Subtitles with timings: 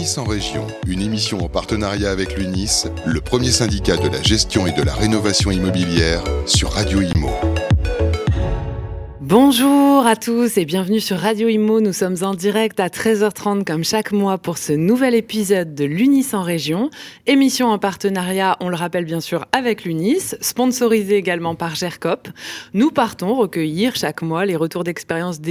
[0.00, 4.66] L'UNIS en région, une émission en partenariat avec l'UNIS, le premier syndicat de la gestion
[4.66, 7.28] et de la rénovation immobilière sur Radio Imo.
[9.20, 11.82] Bonjour à tous et bienvenue sur Radio Imo.
[11.82, 16.28] Nous sommes en direct à 13h30 comme chaque mois pour ce nouvel épisode de l'UNIS
[16.32, 16.88] en région.
[17.26, 22.26] Émission en partenariat, on le rappelle bien sûr, avec l'UNIS, sponsorisée également par GERCOP.
[22.72, 25.42] Nous partons recueillir chaque mois les retours d'expérience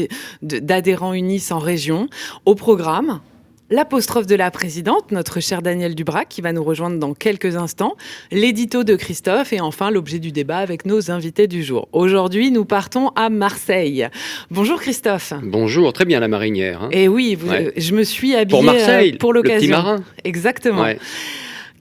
[0.41, 2.09] d'adhérents UNIS en région.
[2.47, 3.21] Au programme,
[3.69, 7.95] l'apostrophe de la présidente, notre cher Daniel Dubrac, qui va nous rejoindre dans quelques instants,
[8.31, 11.87] l'édito de Christophe et enfin l'objet du débat avec nos invités du jour.
[11.91, 14.07] Aujourd'hui, nous partons à Marseille.
[14.51, 15.33] Bonjour Christophe.
[15.43, 16.83] Bonjour, très bien la marinière.
[16.83, 16.89] Hein.
[16.91, 17.37] Et oui,
[17.77, 19.55] je me suis habillée pour Marseille, pour l'occasion.
[19.55, 20.03] Le petit marin.
[20.23, 20.85] Exactement.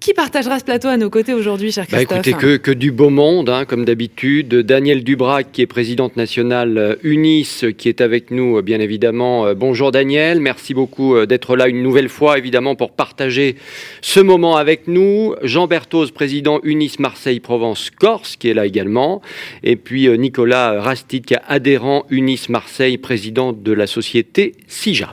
[0.00, 3.10] Qui partagera ce plateau à nos côtés aujourd'hui, cher bah, Christophe écoutez, que, du beau
[3.10, 4.54] monde, hein, comme d'habitude.
[4.54, 9.46] Daniel Dubrac, qui est présidente nationale euh, UNIS, qui est avec nous, euh, bien évidemment.
[9.46, 13.56] Euh, bonjour Daniel, merci beaucoup d'être là une nouvelle fois, évidemment, pour partager
[14.00, 15.34] ce moment avec nous.
[15.42, 19.20] Jean Berthoz, président UNIS Marseille-Provence-Corse, qui est là également.
[19.64, 20.80] Et puis Nicolas
[21.12, 25.12] est adhérent UNIS Marseille, président de la société SIGA.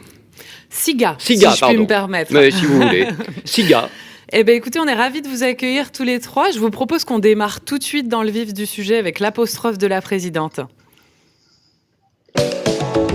[0.69, 2.33] SIGA, SIGA si je puis me permettre.
[2.33, 3.07] Mais si vous voulez.
[3.45, 3.89] SIGA.
[4.33, 6.49] Eh bien, écoutez, on est ravis de vous accueillir tous les trois.
[6.49, 9.77] Je vous propose qu'on démarre tout de suite dans le vif du sujet avec l'apostrophe
[9.77, 10.61] de la présidente.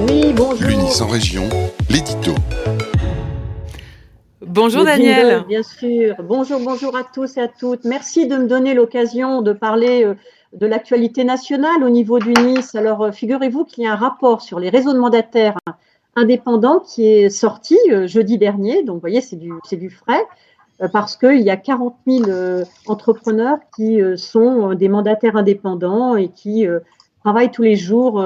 [0.08, 0.68] Oui, bonjour.
[0.68, 1.48] L'UNIS en région,
[1.88, 2.32] l'édito.
[4.40, 5.44] Bonjour Daniel.
[5.48, 6.14] bien sûr.
[6.22, 7.84] Bonjour, bonjour à tous et à toutes.
[7.84, 10.14] Merci de me donner l'occasion de parler euh,
[10.52, 12.74] de l'actualité nationale au niveau du Nice.
[12.76, 15.56] Alors, euh, figurez-vous qu'il y a un rapport sur les réseaux de mandataires
[16.14, 18.84] indépendants qui est sorti euh, jeudi dernier.
[18.84, 20.24] Donc, vous voyez, c'est du, du frais.
[20.82, 26.16] Euh, parce qu'il y a 40 000 euh, entrepreneurs qui euh, sont des mandataires indépendants
[26.16, 26.66] et qui
[27.22, 28.24] travaillent tous les jours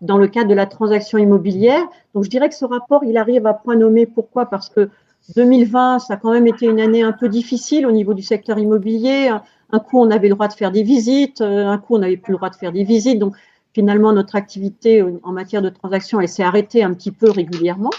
[0.00, 1.82] dans le cadre de la transaction immobilière.
[2.14, 4.06] Donc je dirais que ce rapport, il arrive à point nommé.
[4.06, 4.46] Pourquoi?
[4.46, 4.88] Parce que
[5.34, 8.58] 2020, ça a quand même été une année un peu difficile au niveau du secteur
[8.58, 9.30] immobilier.
[9.72, 12.30] Un coup, on avait le droit de faire des visites, un coup, on n'avait plus
[12.30, 13.18] le droit de faire des visites.
[13.18, 13.34] Donc
[13.72, 17.90] finalement, notre activité en matière de transaction, elle s'est arrêtée un petit peu régulièrement.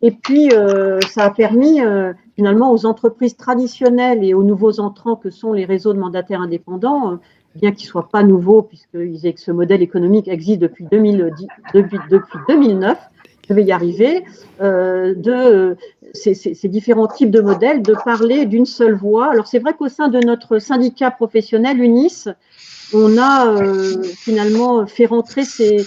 [0.00, 0.52] Et puis,
[1.08, 1.80] ça a permis
[2.36, 7.12] finalement aux entreprises traditionnelles et aux nouveaux entrants que sont les réseaux de mandataires indépendants,
[7.12, 7.16] euh,
[7.54, 11.46] bien qu'ils ne soient pas nouveaux, puisqu'ils aient que ce modèle économique existe depuis, 2010,
[11.74, 12.98] depuis, depuis 2009,
[13.48, 14.24] je vais y arriver,
[14.60, 15.76] de
[16.14, 19.30] ces, ces, différents types de modèles, de parler d'une seule voix.
[19.30, 22.28] Alors, c'est vrai qu'au sein de notre syndicat professionnel, UNIS,
[22.94, 25.84] on a euh, finalement fait rentrer ces,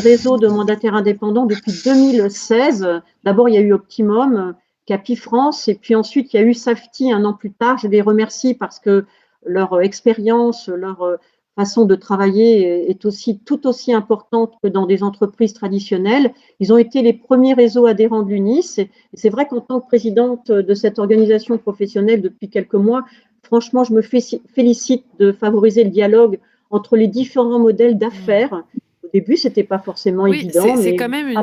[0.00, 3.02] réseaux de mandataires indépendants depuis 2016.
[3.24, 4.54] D'abord, il y a eu Optimum,
[4.86, 7.78] Capi France, et puis ensuite, il y a eu Safety un an plus tard.
[7.78, 9.06] Je les remercie parce que
[9.46, 11.18] leur expérience, leur
[11.56, 16.32] façon de travailler est aussi tout aussi importante que dans des entreprises traditionnelles.
[16.60, 18.78] Ils ont été les premiers réseaux adhérents de l'UNIS.
[18.78, 23.04] Et c'est vrai qu'en tant que présidente de cette organisation professionnelle depuis quelques mois,
[23.42, 26.40] franchement, je me félicite de favoriser le dialogue
[26.70, 28.64] entre les différents modèles d'affaires.
[29.04, 30.76] Au début, c'était pas forcément évident.
[30.76, 31.38] C'est quand même une.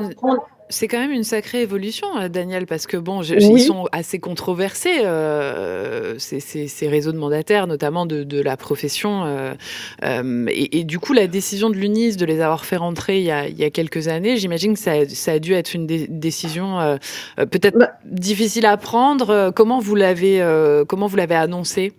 [0.72, 5.02] C'est quand même une sacrée évolution, euh, Daniel, parce que bon, ils sont assez controversés,
[5.04, 9.24] euh, ces, réseaux de mandataires, notamment de, la profession.
[9.26, 13.32] Euh, et, du coup, la décision de l'UNIS de les avoir fait rentrer il y
[13.32, 16.98] a, quelques années, j'imagine que ça, a dû être une décision
[17.38, 19.52] peut-être bah difficile à prendre.
[19.56, 20.44] Comment vous l'avez,
[20.88, 21.94] comment vous l'avez annoncé?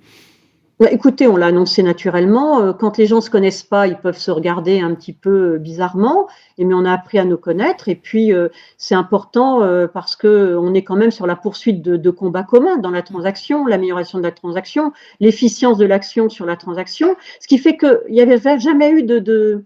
[0.91, 2.61] Écoutez, on l'a annoncé naturellement.
[2.61, 5.55] Euh, quand les gens ne se connaissent pas, ils peuvent se regarder un petit peu
[5.55, 6.29] euh, bizarrement.
[6.59, 7.89] mais on a appris à nous connaître.
[7.89, 9.61] Et puis, euh, c'est important
[9.93, 14.19] parce qu'on est quand même sur la poursuite de, combats communs dans la transaction, l'amélioration
[14.19, 17.17] de la transaction, l'efficience de l'action sur la transaction.
[17.41, 19.65] Ce qui fait qu'il n'y avait jamais eu de,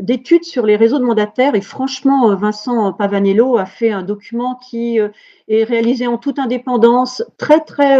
[0.00, 4.98] d'études sur les réseaux de mandataires et franchement, Vincent Pavanello a fait un document qui
[5.48, 7.98] est réalisé en toute indépendance, très très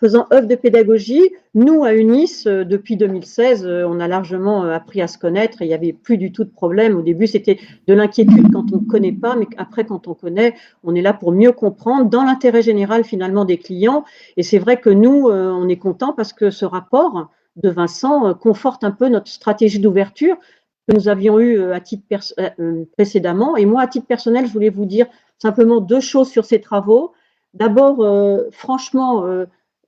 [0.00, 1.30] faisant œuvre de pédagogie.
[1.54, 5.60] Nous, à UNIS, euh, depuis 2016, euh, on a largement euh, appris à se connaître
[5.60, 6.96] et il n'y avait plus du tout de problème.
[6.96, 10.54] Au début, c'était de l'inquiétude quand on ne connaît pas, mais après, quand on connaît,
[10.84, 14.04] on est là pour mieux comprendre dans l'intérêt général finalement des clients.
[14.38, 18.84] Et c'est vrai que nous, on est content parce que ce rapport de Vincent conforte
[18.84, 20.36] un peu notre stratégie d'ouverture
[20.88, 22.04] que nous avions eu à titre
[22.96, 23.56] précédemment.
[23.56, 25.06] Et moi, à titre personnel, je voulais vous dire
[25.38, 27.12] simplement deux choses sur ces travaux.
[27.54, 28.06] D'abord,
[28.52, 29.24] franchement,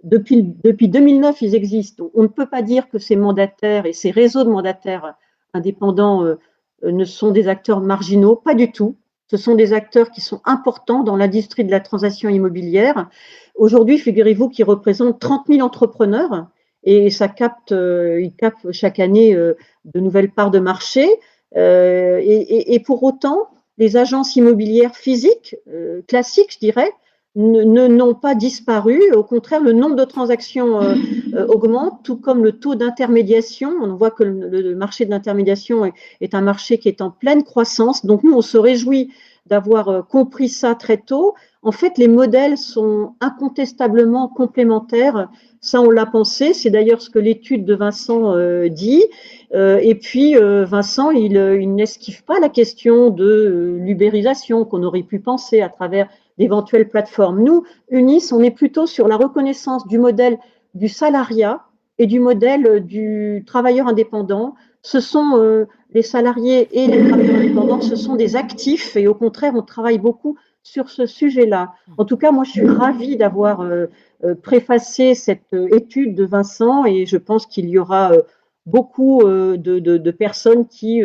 [0.02, 2.10] depuis, depuis 2009, ils existent.
[2.14, 5.14] On ne peut pas dire que ces mandataires et ces réseaux de mandataires
[5.54, 6.36] indépendants euh,
[6.82, 8.96] ne sont des acteurs marginaux, pas du tout.
[9.30, 13.08] Ce sont des acteurs qui sont importants dans l'industrie de la transaction immobilière.
[13.54, 16.48] Aujourd'hui, figurez-vous qu'ils représentent 30 000 entrepreneurs
[16.84, 21.08] et ça capte, euh, ils captent chaque année euh, de nouvelles parts de marché.
[21.54, 25.54] et, et, pour autant, les agences immobilières physiques,
[26.08, 26.90] classiques, je dirais,
[27.34, 29.00] n'ont pas disparu.
[29.14, 30.94] Au contraire, le nombre de transactions euh,
[31.34, 33.72] euh, augmente, tout comme le taux d'intermédiation.
[33.80, 35.90] On voit que le, marché de l'intermédiation
[36.20, 38.04] est, un marché qui est en pleine croissance.
[38.04, 39.12] Donc nous, on se réjouit
[39.46, 41.34] d'avoir euh, compris ça très tôt.
[41.62, 45.30] En fait, les modèles sont incontestablement complémentaires.
[45.60, 46.52] Ça, on l'a pensé.
[46.52, 48.34] C'est d'ailleurs ce que l'étude de Vincent
[48.68, 49.04] dit.
[49.54, 55.60] et puis, Vincent, il, il n'esquive pas la question de l'ubérisation qu'on aurait pu penser
[55.60, 56.08] à travers
[56.38, 57.42] d'éventuelles plateformes.
[57.42, 60.38] Nous, UNIS, on est plutôt sur la reconnaissance du modèle
[60.74, 61.64] du salariat
[61.98, 64.54] et du modèle du travailleur indépendant.
[64.82, 69.14] Ce sont euh, les salariés et les travailleurs indépendants, ce sont des actifs et au
[69.14, 71.72] contraire, on travaille beaucoup sur ce sujet-là.
[71.98, 73.86] En tout cas, moi, je suis ravie d'avoir euh,
[74.24, 78.12] euh, préfacé cette étude de Vincent et je pense qu'il y aura
[78.64, 81.02] beaucoup de, de, personnes qui,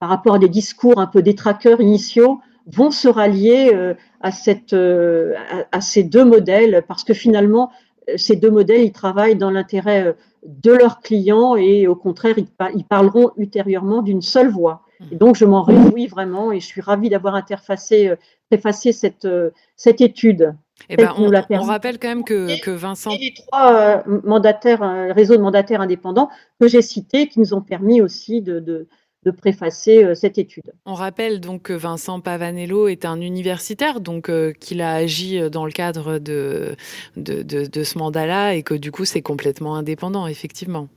[0.00, 4.72] par rapport à des discours un peu détraqueurs initiaux, vont se rallier euh, à, cette,
[4.72, 5.34] euh,
[5.72, 7.70] à, ces deux modèles parce que finalement,
[8.08, 10.14] euh, ces deux modèles, ils travaillent dans l'intérêt
[10.44, 14.82] de leurs clients et au contraire, ils, parleront ultérieurement d'une seule voix.
[14.98, 15.04] Mmh.
[15.12, 18.12] Et donc, je m'en réjouis vraiment et je suis ravie d'avoir interfacé,
[18.50, 19.28] préfacé cette,
[19.76, 20.54] cette étude.
[20.88, 23.10] Eh ben, on, on, rappelle quand même que, que Vincent.
[23.10, 26.28] Et les trois mandataires, réseaux de mandataires indépendants
[26.60, 28.86] que j'ai cités, qui nous ont permis aussi de, de,
[29.26, 30.72] de préfacer euh, cette étude.
[30.86, 35.50] On rappelle donc que Vincent Pavanello est un universitaire, donc euh, qu'il a agi euh,
[35.50, 36.76] dans le cadre de,
[37.16, 40.88] de, de ce mandat-là et que du coup c'est complètement indépendant, effectivement.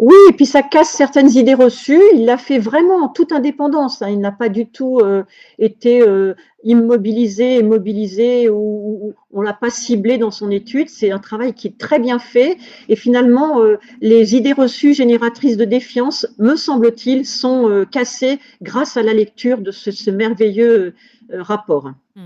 [0.00, 2.00] Oui, et puis ça casse certaines idées reçues.
[2.14, 4.00] Il l'a fait vraiment en toute indépendance.
[4.00, 4.08] Hein.
[4.08, 5.24] Il n'a pas du tout euh,
[5.58, 6.32] été euh,
[6.64, 10.88] immobilisé, mobilisé ou, on l'a pas ciblé dans son étude.
[10.88, 12.56] C'est un travail qui est très bien fait.
[12.88, 19.02] Et finalement, euh, les idées reçues génératrices de défiance, me semble-t-il, sont cassées grâce à
[19.02, 20.94] la lecture de ce merveilleux
[21.32, 21.92] rapport.
[22.16, 22.20] Mmh.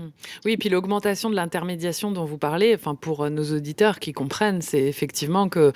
[0.45, 4.13] Oui, et puis l'augmentation de l'intermédiation dont vous parlez, enfin pour euh, nos auditeurs qui
[4.13, 5.73] comprennent, c'est effectivement que,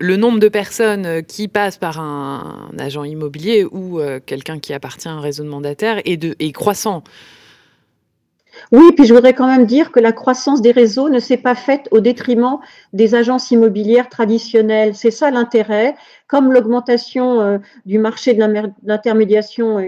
[0.00, 4.72] le nombre de personnes euh, qui passent par un, agent immobilier ou euh, quelqu'un qui
[4.72, 7.04] appartient à un réseau de mandataires est, de, est croissant.
[8.72, 11.54] Oui, puis je voudrais quand même dire que la croissance des réseaux ne s'est pas
[11.54, 12.58] faite au détriment
[12.92, 14.94] des agences immobilières traditionnelles.
[14.94, 15.94] C'est ça l'intérêt.
[16.26, 18.44] Comme l'augmentation euh, du marché de
[18.84, 19.84] l'intermédiation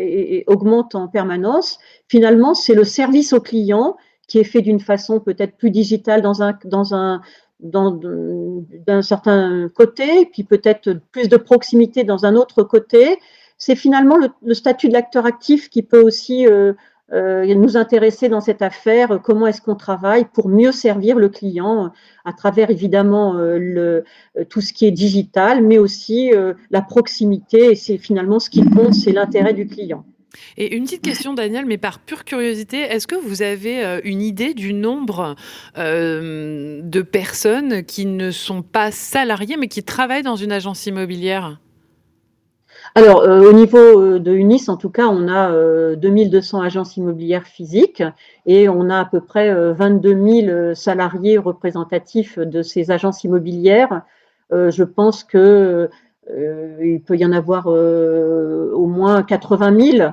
[0.46, 1.78] augmente en permanence,
[2.08, 3.96] finalement, c'est le service au client
[4.28, 7.22] qui est fait d'une façon peut-être plus digitale dans un, dans un,
[7.60, 13.18] d'un certain côté, puis peut-être plus de proximité dans un autre côté.
[13.58, 16.74] C'est finalement le, statut de l'acteur actif qui peut aussi euh,
[17.12, 21.92] euh, nous intéresser dans cette affaire, comment est-ce qu'on travaille pour mieux servir le client
[22.24, 24.04] à travers évidemment euh, le,
[24.36, 26.32] euh, tout ce qui est digital, mais aussi
[26.70, 27.70] la proximité.
[27.70, 30.04] Et c'est finalement ce qui compte, c'est l'intérêt du client.
[30.58, 34.52] Et une petite question, Daniel, mais par pure curiosité, est-ce que vous avez une idée
[34.52, 35.34] du nombre
[35.76, 41.58] de personnes qui ne sont pas salariées, mais qui travaillent dans une agence immobilière?
[42.96, 45.52] Alors, euh, au niveau euh, de UNIS, en tout cas, on a
[45.96, 48.02] 2200 euh, agences immobilières physiques
[48.46, 54.00] et on a à peu près 22 000 salariés représentatifs de ces agences immobilières.
[54.50, 55.90] je pense que
[56.30, 60.12] il peut y en avoir au moins 80 000.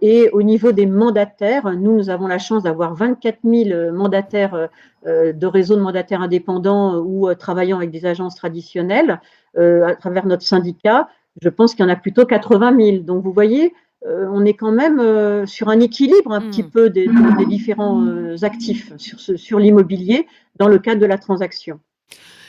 [0.00, 4.68] et au niveau des mandataires, nous, nous avons la chance d'avoir 24 000 mandataires
[5.04, 9.20] de réseaux de mandataires indépendants ou travaillant avec des agences traditionnelles
[9.56, 11.08] à travers notre syndicat
[11.40, 12.98] je pense qu'il y en a plutôt 80 000.
[12.98, 13.72] Donc vous voyez,
[14.06, 16.70] euh, on est quand même euh, sur un équilibre un petit hmm.
[16.70, 17.08] peu des,
[17.46, 20.26] différents euh, actifs sur, sur l'immobilier
[20.58, 21.78] dans le cadre de la transaction.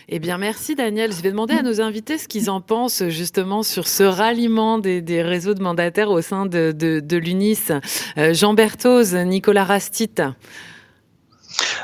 [0.09, 1.13] Eh bien, merci Daniel.
[1.13, 5.21] Je vais demander à nos invités ce qu'ils en pensent justement sur ce ralliement des,
[5.21, 7.71] réseaux de mandataires au sein de, l'UNIS.
[8.17, 10.15] Jean Berthoz, Nicolas Rastit.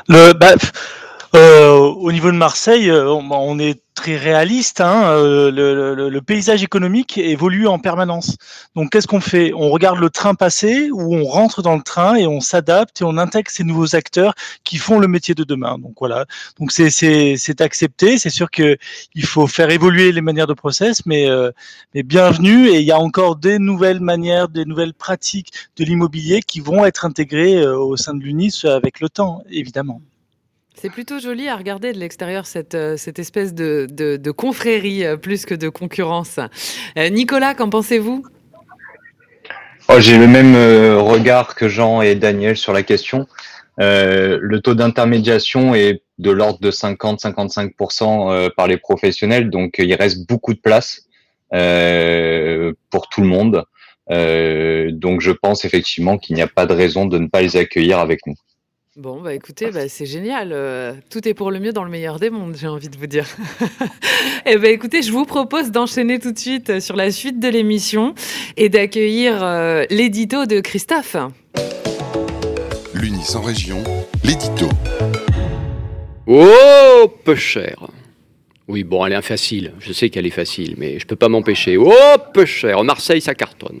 [0.06, 0.54] Le, bah,
[1.36, 4.80] euh, au niveau de Marseille, euh, on, est très réaliste.
[4.80, 8.36] Hein, euh, le, paysage économique évolue en permanence.
[8.74, 9.52] Donc, qu'est-ce qu'on fait?
[9.54, 13.04] On regarde le train passer ou on rentre dans le train et on s'adapte et
[13.04, 14.34] on intègre ces nouveaux acteurs
[14.64, 15.78] qui font le métier de demain.
[15.78, 16.26] Donc voilà.
[16.58, 18.18] Donc c'est accepté.
[18.18, 18.76] C'est sûr que
[19.14, 21.28] il faut faire évoluer les manières de process, mais
[21.94, 22.68] mais bienvenue.
[22.68, 26.84] Et il y a encore des nouvelles manières, des nouvelles pratiques de l'immobilier qui vont
[26.84, 30.00] être intégrées au sein de l'UNIS avec le temps, évidemment.
[30.80, 35.44] C'est plutôt joli à regarder de l'extérieur, cette, euh, cette espèce de, confrérie euh, plus
[35.44, 36.40] que de concurrence.
[36.96, 38.24] Euh, Nicolas, qu'en pensez-vous?
[39.90, 40.56] Oh, J'ai le même
[40.96, 43.26] regard que Jean et Daniel sur la question.
[43.76, 50.54] le taux d'intermédiation est de l'ordre de 50-55% par les professionnels, donc il reste beaucoup
[50.54, 51.08] de place
[51.50, 53.64] pour tout le monde.
[54.08, 57.98] donc je pense effectivement qu'il n'y a pas de raison de ne pas les accueillir
[57.98, 58.36] avec nous.
[59.00, 60.50] Bon, bah écoutez, bah, c'est génial.
[60.52, 63.06] Euh, tout est pour le mieux dans le meilleur des mondes, j'ai envie de vous
[63.06, 63.26] dire.
[64.46, 68.14] Eh bien, écoutez, je vous propose d'enchaîner tout de suite sur la suite de l'émission
[68.56, 71.16] et d'accueillir euh, l'édito de Christophe.
[72.94, 73.82] L'Unis en région,
[74.24, 74.68] l'édito.
[76.26, 77.88] Oh, peu cher.
[78.70, 79.72] Oui, bon, elle est facile.
[79.80, 81.76] Je sais qu'elle est facile, mais je ne peux pas m'empêcher.
[81.76, 81.92] Oh,
[82.32, 82.84] peu cher.
[82.84, 83.80] Marseille, ça cartonne.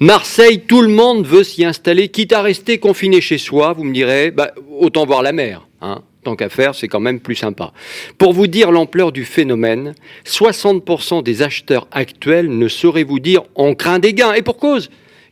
[0.00, 3.74] Marseille, tout le monde veut s'y installer, quitte à rester confiné chez soi.
[3.74, 5.68] Vous me direz, bah, autant voir la mer.
[5.82, 6.00] Hein.
[6.24, 7.74] Tant qu'à faire, c'est quand même plus sympa.
[8.16, 13.74] Pour vous dire l'ampleur du phénomène, 60% des acheteurs actuels ne sauraient vous dire on
[13.74, 14.32] craint des gains.
[14.32, 14.88] Et pour cause,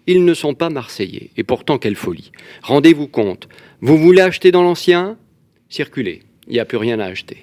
[0.07, 1.31] ils ne sont pas marseillais.
[1.39, 2.31] Et pourtant, quelle folie.
[2.61, 3.49] Rendez-vous compte.
[3.81, 5.17] Vous voulez acheter dans l'ancien?
[5.71, 6.25] Circulez.
[6.47, 7.39] Il n'y a plus rien à acheter.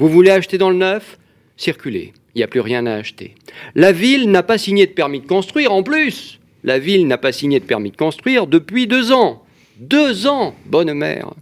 [0.00, 1.18] Vous voulez acheter dans le neuf?
[1.58, 2.14] Circulez.
[2.34, 3.34] Il n'y a plus rien à acheter.
[3.74, 6.40] La ville n'a pas signé de permis de construire en plus.
[6.64, 9.44] La ville n'a pas signé de permis de construire depuis deux ans.
[9.76, 11.34] Deux ans, bonne mère.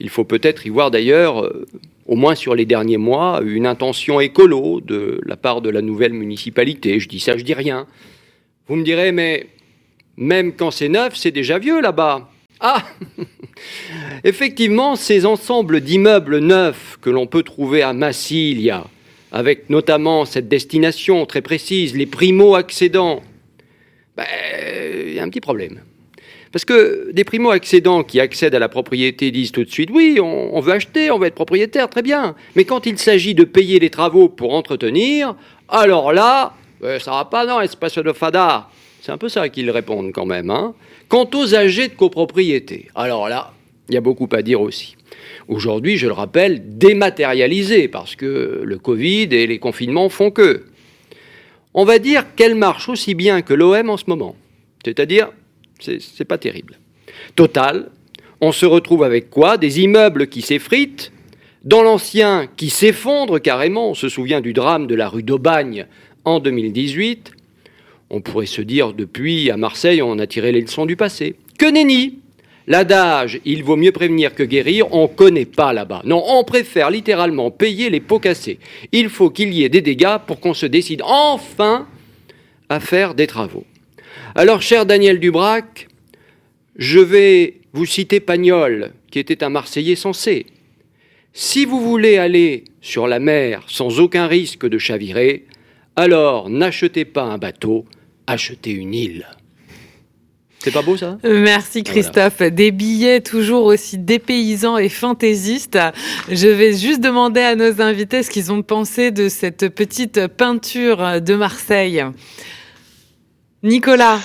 [0.00, 1.66] Il faut peut-être y voir d'ailleurs, euh,
[2.06, 6.14] au moins sur les derniers mois, une intention écolo de la part de la nouvelle
[6.14, 6.98] municipalité.
[7.00, 7.86] Je dis ça, je dis rien.
[8.66, 9.48] Vous me direz, mais
[10.16, 12.30] même quand c'est neuf, c'est déjà vieux là-bas.
[12.60, 12.82] Ah
[14.24, 18.84] Effectivement, ces ensembles d'immeubles neufs que l'on peut trouver à Massilia,
[19.32, 23.22] avec notamment cette destination très précise, les primo-accédants,
[24.16, 24.24] ben,
[25.06, 25.80] il y a un petit problème.
[26.52, 30.60] Parce que des primo-accédants qui accèdent à la propriété disent tout de suite oui, on,
[30.60, 32.36] veut acheter, on veut être propriétaire, très bien.
[32.54, 35.34] Mais quand il s'agit de payer les travaux pour entretenir,
[35.68, 38.68] alors là, ben, ça va pas, non, espace de fada.
[39.04, 40.48] C'est un peu ça qu'ils répondent quand même.
[40.48, 40.74] Hein.
[41.08, 43.52] Quant aux âgés de copropriété, alors là,
[43.90, 44.96] il y a beaucoup à dire aussi.
[45.46, 50.64] Aujourd'hui, je le rappelle, dématérialisé, parce que le Covid et les confinements font que.
[51.74, 54.36] On va dire qu'elle marche aussi bien que l'OM en ce moment.
[54.82, 55.32] C'est-à-dire,
[55.80, 56.78] c'est pas terrible.
[57.36, 57.90] Total,
[58.40, 59.58] on se retrouve avec quoi?
[59.58, 61.12] Des immeubles qui s'effritent,
[61.62, 63.90] dans l'ancien qui s'effondre carrément.
[63.90, 65.88] On se souvient du drame de la rue d'Aubagne
[66.24, 67.32] en 2018.
[68.10, 71.36] On pourrait se dire, depuis, à Marseille, on a tiré les leçons du passé.
[71.58, 72.18] Que nenni
[72.66, 76.00] L'adage il vaut mieux prévenir que guérir, on ne connaît pas là-bas.
[76.04, 78.58] Non, on préfère littéralement payer les pots cassés.
[78.92, 81.86] Il faut qu'il y ait des dégâts pour qu'on se décide enfin
[82.70, 83.64] à faire des travaux.
[84.34, 85.88] Alors, cher Daniel Dubrac,
[86.76, 90.46] je vais vous citer Pagnol, qui était un Marseillais sensé.
[91.34, 95.44] Si vous voulez aller sur la mer sans aucun risque de chavirer,
[95.96, 97.84] alors n'achetez pas un bateau,
[98.26, 99.26] achetez une île.
[100.58, 101.18] C'est pas beau ça?
[101.24, 102.40] Merci Christophe.
[102.40, 105.78] Des billets toujours aussi dépaysants et fantaisistes.
[106.30, 111.20] Je vais juste demander à nos invités ce qu'ils ont pensé de cette petite peinture
[111.20, 112.02] de Marseille.
[113.62, 114.20] Nicolas.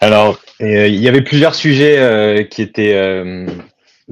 [0.00, 3.46] Alors, euh, il y avait plusieurs sujets euh, qui étaient euh,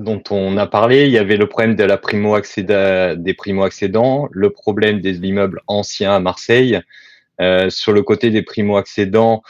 [0.01, 1.07] dont on a parlé.
[1.07, 6.15] Il y avait le problème de la primo des primo-accédants, le problème des immeubles anciens
[6.15, 6.81] à Marseille,
[7.41, 9.43] euh, sur le côté des primo-accédants,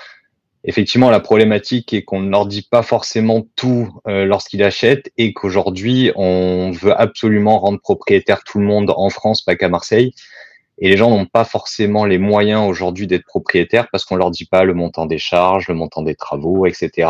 [0.64, 5.32] effectivement, la problématique est qu'on ne leur dit pas forcément tout euh, lorsqu'ils achètent et
[5.32, 10.12] qu'aujourd'hui, on veut absolument rendre propriétaire tout le monde en France, pas qu'à Marseille.
[10.78, 14.46] Et les gens n'ont pas forcément les moyens aujourd'hui d'être propriétaires parce qu'on leur dit
[14.46, 17.08] pas le montant des charges, le montant des travaux, etc.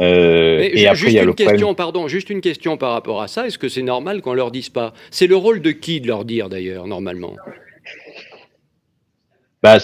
[0.00, 3.28] Euh, et après, il y a une question, pardon, juste une question par rapport à
[3.28, 3.46] ça.
[3.46, 4.92] Est-ce que c'est normal qu'on leur dise pas?
[5.10, 7.34] C'est le rôle de qui de leur dire d'ailleurs, normalement?
[9.62, 9.78] Bah,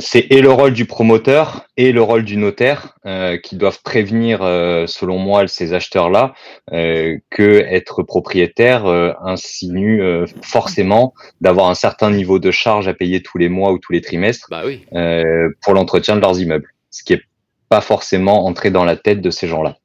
[0.00, 4.40] c'est et le rôle du promoteur et le rôle du notaire euh, qui doivent prévenir,
[4.42, 6.34] euh, selon moi, ces acheteurs-là
[6.72, 8.86] euh, que être propriétaire
[9.22, 10.02] insinue
[10.42, 14.00] forcément d'avoir un certain niveau de charge à payer tous les mois ou tous les
[14.00, 14.84] trimestres bah oui.
[15.60, 17.22] pour l'entretien de leurs immeubles, ce qui est
[17.70, 19.76] pas forcément entré dans la tête de ces gens-là.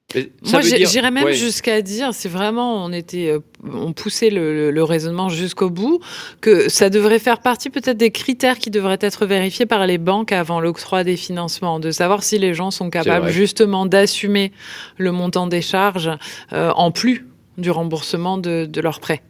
[0.52, 5.70] Moi, j'irais même jusqu'à dire, si vraiment on était, euh, on poussait le, raisonnement jusqu'au
[5.70, 6.00] bout,
[6.42, 10.32] que ça devrait faire partie peut-être des critères qui devraient être vérifiés par les banques
[10.32, 14.52] avant l'octroi des financements, de savoir si les gens sont capables justement d'assumer
[14.98, 16.10] le montant des charges
[16.54, 17.28] euh, en plus
[17.60, 19.22] du remboursement de, de leurs prêts.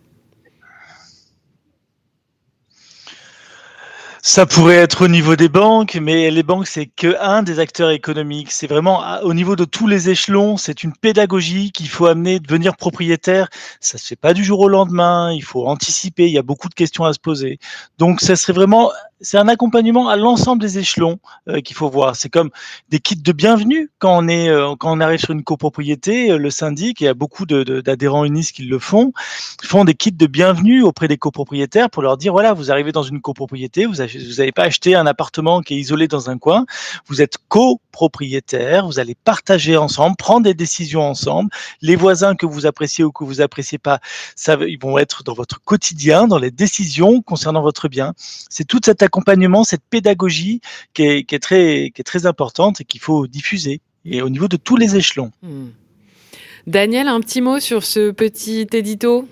[4.27, 7.91] Ça pourrait être au niveau des banques, mais les banques, c'est que un des acteurs
[7.91, 8.51] économiques.
[8.51, 10.57] C'est vraiment au niveau de tous les échelons.
[10.57, 13.49] C'est une pédagogie qu'il faut amener, devenir propriétaire.
[13.81, 15.31] Ça se fait pas du jour au lendemain.
[15.31, 16.25] Il faut anticiper.
[16.25, 17.59] Il y a beaucoup de questions à se poser.
[17.99, 18.91] Donc, ça serait vraiment
[19.21, 22.15] c'est un accompagnement à l'ensemble des échelons euh, qu'il faut voir.
[22.15, 22.49] C'est comme
[22.89, 26.37] des kits de bienvenue quand on est euh, quand on arrive sur une copropriété, euh,
[26.37, 29.13] le syndic, il y a beaucoup d'adhérents de, unis qui le font,
[29.63, 33.03] font des kits de bienvenue auprès des copropriétaires pour leur dire voilà, vous arrivez dans
[33.03, 36.65] une copropriété, vous n'avez pas acheté un appartement qui est isolé dans un coin,
[37.07, 41.49] vous êtes copropriétaire, vous allez partager ensemble, prendre des décisions ensemble.
[41.81, 43.99] Les voisins que vous appréciez ou que vous appréciez pas,
[44.35, 48.13] ça, ils vont être dans votre quotidien, dans les décisions concernant votre bien.
[48.17, 50.59] C'est toute cette accompagnement, cette pédagogie
[50.93, 54.57] qui est, très, qui est très importante et qu'il faut diffuser, et au niveau de
[54.57, 55.31] tous les échelons.
[55.41, 55.67] Hmm.
[56.67, 59.25] Daniel, un petit mot sur ce petit édito?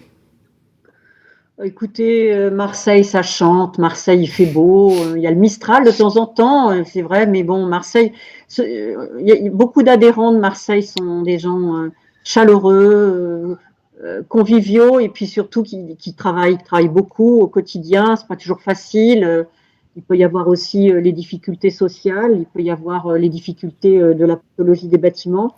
[1.62, 5.86] Écoutez, euh, Marseille, ça chante, Marseille, il fait beau, euh, il y a le Mistral
[5.86, 8.13] de temps en temps, euh, c'est vrai, mais bon, Marseille,
[9.52, 11.90] beaucoup d'adhérents de Marseille sont des gens
[12.24, 13.58] chaleureux,
[14.30, 19.46] conviviaux, et puis surtout qui, travaillent, qui travaillent beaucoup au quotidien, c'est pas toujours facile.
[19.95, 23.29] Il peut y avoir aussi euh, les difficultés sociales, il peut y avoir euh, les
[23.29, 25.55] difficultés euh, de la pathologie des bâtiments.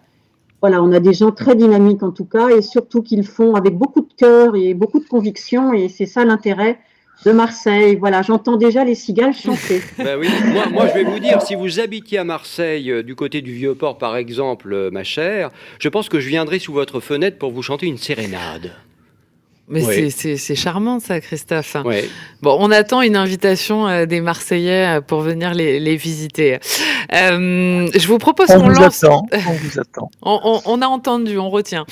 [0.61, 3.75] Voilà, on a des gens très dynamiques en tout cas, et surtout qu'ils font avec
[3.75, 6.79] beaucoup de cœur et beaucoup de conviction, et c'est ça l'intérêt
[7.25, 7.95] de Marseille.
[7.95, 9.81] Voilà, j'entends déjà les cigales chanter.
[9.97, 10.27] ben oui.
[10.51, 13.97] moi, moi, je vais vous dire, si vous habitiez à Marseille, du côté du Vieux-Port
[13.97, 17.85] par exemple, ma chère, je pense que je viendrai sous votre fenêtre pour vous chanter
[17.85, 18.71] une sérénade.
[19.67, 21.77] Mais c'est charmant ça, Christophe.
[22.41, 26.59] Bon, on attend une invitation euh, des Marseillais euh, pour venir les, les visiter.
[27.13, 29.03] Euh, je vous propose qu'on lance.
[29.03, 29.25] Attend.
[29.33, 30.11] On vous attend.
[30.21, 31.85] on, on, a entendu, on retient.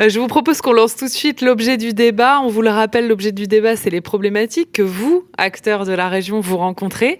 [0.00, 2.40] Euh, je vous propose qu'on lance tout de suite l'objet du débat.
[2.42, 6.08] On vous le rappelle, l'objet du débat, c'est les problématiques que vous, acteurs de la
[6.08, 7.18] région, vous rencontrez.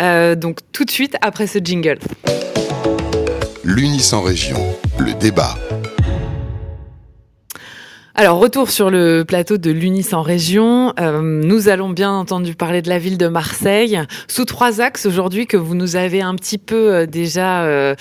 [0.00, 1.98] Euh, donc tout de suite après ce jingle.
[3.64, 4.58] L'Unis en région,
[4.98, 5.56] le débat.
[8.14, 10.92] Alors, retour sur le plateau de l'Unis en région.
[11.00, 15.46] Euh, nous allons bien entendu parler de la ville de Marseille, sous trois axes aujourd'hui
[15.46, 17.94] que vous nous avez un petit peu euh, déjà, euh,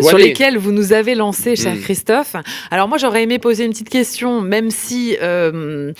[0.00, 1.80] sur lesquels vous nous avez lancé, cher hmm.
[1.80, 2.36] Christophe.
[2.70, 5.92] Alors moi, j'aurais aimé poser une petite question, même si on,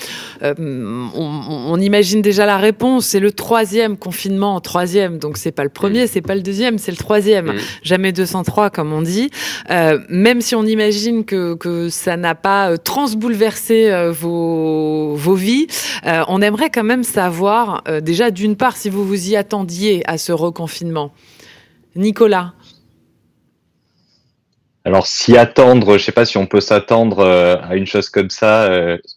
[0.47, 3.07] on, imagine déjà la réponse.
[3.07, 6.09] C'est le troisième confinement en troisième, donc c'est pas le premier, hmm.
[6.09, 7.49] c'est pas le deuxième, c'est le troisième.
[7.49, 7.59] Hmm.
[7.83, 9.31] Jamais 203, comme on dit.
[10.09, 15.67] même si on imagine que, que ça n'a pas transbouleversé euh, vos, vies.
[16.07, 20.03] Euh, on aimerait quand même savoir, euh, déjà, d'une part, si vous vous y attendiez
[20.07, 21.13] à ce reconfinement.
[21.97, 22.55] Nicolas
[24.85, 28.31] alors s'y attendre, je ne sais pas si on peut s'attendre à une chose comme
[28.31, 28.71] ça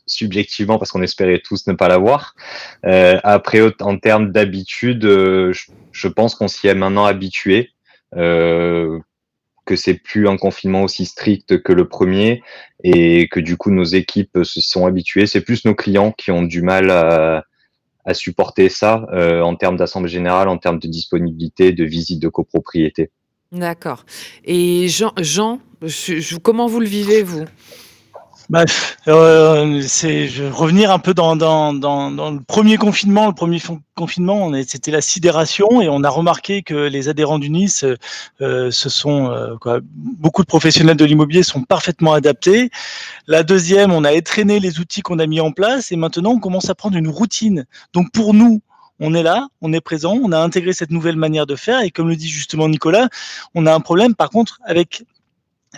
[0.06, 2.36] subjectivement parce qu'on espérait tous ne pas l'avoir.
[2.84, 7.72] après, en termes d'habitude, je, pense qu'on s'y est maintenant habitué
[9.72, 12.44] que c'est plus un confinement aussi strict que le premier
[12.84, 15.28] et que du coup nos équipes se sont habituées.
[15.28, 17.46] C'est plus nos clients qui ont du mal à,
[18.12, 23.12] supporter ça euh, en termes d'assemblée générale, en termes de disponibilité, de visite de copropriété.
[23.54, 24.06] D'accord.
[24.44, 25.62] Et Jean, Jean
[26.44, 27.46] comment vous le vivez, vous?
[28.50, 28.66] Bah,
[29.08, 33.28] euh, c'est revenir un peu dans, dans, dans, dans, le premier confinement.
[33.28, 33.62] Le premier
[33.96, 37.86] confinement, c'était la sidération et on a remarqué que les adhérents du Nice,
[38.42, 42.70] euh, ce sont euh, quoi, beaucoup de professionnels de l'immobilier sont parfaitement adaptés.
[43.28, 46.40] La deuxième, on a étraîné les outils qu'on a mis en place et maintenant on
[46.40, 47.66] commence à prendre une routine.
[47.94, 48.62] Donc pour nous,
[49.00, 51.90] on est là, on est présent, on a intégré cette nouvelle manière de faire et
[51.90, 53.10] comme le dit justement Nicolas,
[53.56, 55.04] on a un problème par contre avec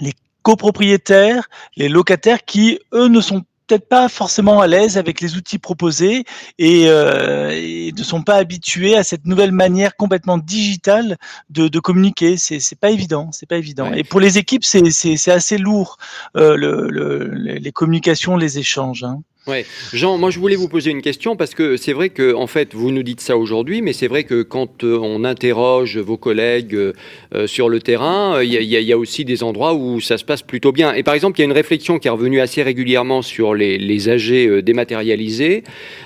[0.02, 5.36] les copropriétaires, les locataires qui, eux, ne sont peut-être pas forcément à l'aise avec les
[5.36, 6.26] outils proposés
[6.60, 11.18] et, euh, ne sont pas habitués à cette nouvelle manière complètement digitale
[11.50, 12.38] de, de communiquer.
[12.38, 13.92] C'est c'est pas évident, c'est pas évident.
[13.94, 15.98] Et pour les équipes, c'est c'est assez lourd
[16.36, 19.04] euh, le, le, les communications, les échanges.
[19.04, 19.22] Hein.
[19.46, 19.66] Ouais.
[19.92, 22.74] Jean, moi je voulais vous poser une question parce que c'est vrai que en fait
[22.74, 26.74] vous nous dites ça aujourd'hui, mais c'est vrai que quand euh, on interroge vos collègues
[26.74, 26.94] euh,
[27.36, 30.72] euh, sur le terrain, il y, a aussi des endroits où ça se passe plutôt
[30.72, 30.94] bien.
[30.94, 33.78] Et par exemple, il y a une réflexion qui est revenue assez régulièrement sur les,
[33.78, 35.64] les AG dématérialisés,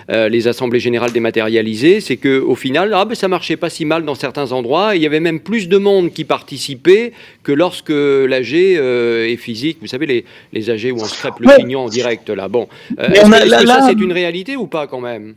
[0.10, 4.04] les assemblées générales dématérialisées, c'est que au final, ah ben ça marchait pas si mal
[4.04, 4.96] dans certains endroits.
[4.96, 7.12] il y avait même plus de monde qui participait
[7.44, 9.78] que lorsque l'AG est physique.
[9.82, 12.48] Vous savez les, les AG où on se crêpe le pignon en direct là.
[12.48, 12.68] Bon
[13.30, 15.36] que ça, c'est une réalité ou pas quand même?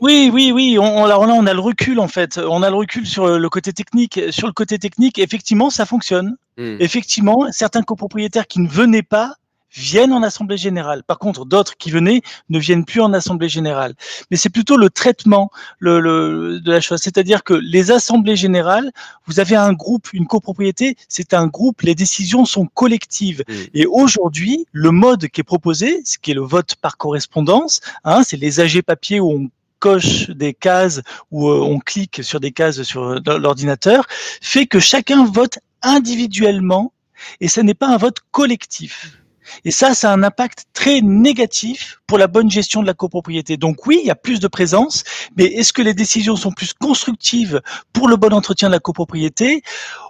[0.00, 0.78] Oui, oui, oui.
[0.78, 2.38] On, là, on a le recul en fait.
[2.38, 4.20] On a le recul sur le côté technique.
[4.30, 6.36] Sur le côté technique, effectivement, ça fonctionne.
[6.56, 6.76] Hmm.
[6.78, 9.34] Effectivement, certains copropriétaires qui ne venaient pas
[9.74, 11.02] viennent en assemblée générale.
[11.04, 13.94] Par contre, d'autres qui venaient ne viennent plus en assemblée générale.
[14.30, 17.00] Mais c'est plutôt le traitement le, le, de la chose.
[17.02, 18.92] C'est-à-dire que les assemblées générales,
[19.26, 23.42] vous avez un groupe, une copropriété, c'est un groupe, les décisions sont collectives.
[23.48, 23.52] Mmh.
[23.74, 28.22] Et aujourd'hui, le mode qui est proposé, ce qui est le vote par correspondance, hein,
[28.24, 32.52] c'est les AG papier où on coche des cases ou euh, on clique sur des
[32.52, 34.06] cases sur l'ordinateur,
[34.40, 36.92] fait que chacun vote individuellement
[37.40, 39.23] et ce n'est pas un vote collectif.
[39.64, 43.56] Et ça, ça a un impact très négatif pour la bonne gestion de la copropriété.
[43.56, 45.04] Donc oui, il y a plus de présence,
[45.36, 47.60] mais est-ce que les décisions sont plus constructives
[47.92, 49.62] pour le bon entretien de la copropriété?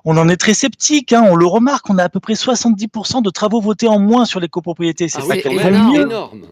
[0.04, 3.22] On en est très sceptique, hein, on le remarque, on a à peu près 70%
[3.22, 5.08] de travaux votés en moins sur les copropriétés.
[5.08, 5.96] C'est ah énorme.
[5.96, 6.42] Énorme.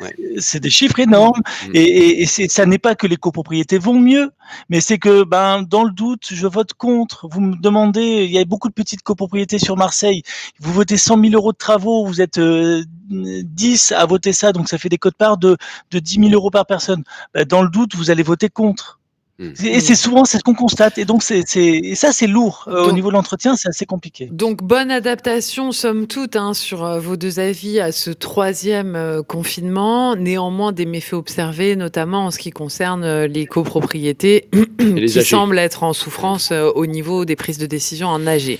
[0.00, 0.10] Mm.
[0.38, 1.40] C'est des chiffres énormes.
[1.68, 1.70] Mm.
[1.74, 4.30] Et, et, ça n'est pas que les copropriétés vont mieux,
[4.68, 7.28] mais c'est que, ben, dans le doute, je vote contre.
[7.28, 10.22] Vous me demandez, il y a beaucoup de petites copropriétés sur Marseille.
[10.60, 14.68] Vous votez 100 000 euros de travaux, vous êtes 10 euh, à voter ça, donc
[14.68, 15.56] ça fait des codes-parts de,
[15.90, 17.02] de 10 000 euros par personne.
[17.34, 19.00] Ben, dans le doute, vous allez voter contre.
[19.38, 19.52] Mm.
[19.66, 20.96] Et c'est souvent ce qu'on constate.
[20.98, 22.64] Et donc, c'est, et ça, c'est lourd.
[22.68, 24.28] Euh, au niveau de l'entretien, c'est assez compliqué.
[24.32, 29.22] Donc, bonne adaptation, somme toute, hein, sur euh, vos deux avis à ce troisième euh,
[29.22, 30.16] confinement.
[30.16, 35.92] Néanmoins, des méfaits observés, notamment en ce qui concerne les copropriétés, qui semblent être en
[35.92, 38.58] souffrance au niveau des prises de décision en AG.